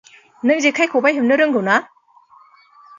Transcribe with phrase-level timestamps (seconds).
[0.49, 1.79] नों जेखाइ खबाइ हेबनो रोंगौ ना?